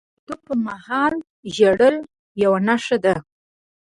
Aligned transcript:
د 0.03 0.03
زیږېدلو 0.07 0.39
پرمهال 0.45 1.13
ژړل 1.55 1.95
یوه 2.43 2.59
نښه 2.67 2.97
ده. 3.03 3.15